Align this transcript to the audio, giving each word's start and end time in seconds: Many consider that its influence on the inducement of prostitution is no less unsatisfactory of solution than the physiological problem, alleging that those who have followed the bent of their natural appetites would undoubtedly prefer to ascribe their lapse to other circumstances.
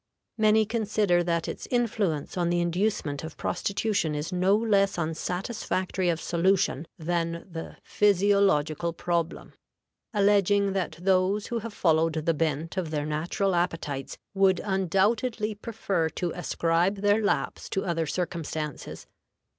Many 0.35 0.65
consider 0.65 1.23
that 1.23 1.47
its 1.47 1.67
influence 1.69 2.35
on 2.35 2.49
the 2.49 2.59
inducement 2.59 3.23
of 3.23 3.37
prostitution 3.37 4.15
is 4.15 4.31
no 4.33 4.55
less 4.57 4.97
unsatisfactory 4.97 6.09
of 6.09 6.19
solution 6.19 6.87
than 6.97 7.45
the 7.47 7.77
physiological 7.83 8.93
problem, 8.93 9.53
alleging 10.11 10.73
that 10.73 10.97
those 10.99 11.45
who 11.45 11.59
have 11.59 11.75
followed 11.75 12.13
the 12.13 12.33
bent 12.33 12.77
of 12.77 12.89
their 12.89 13.05
natural 13.05 13.53
appetites 13.53 14.17
would 14.33 14.59
undoubtedly 14.63 15.53
prefer 15.53 16.09
to 16.09 16.31
ascribe 16.31 16.95
their 17.01 17.23
lapse 17.23 17.69
to 17.69 17.85
other 17.85 18.07
circumstances. 18.07 19.05